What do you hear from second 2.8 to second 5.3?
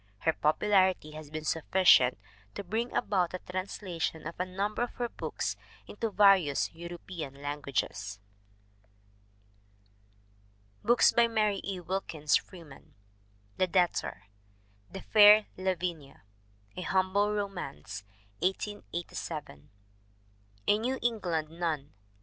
about the translation of a number of her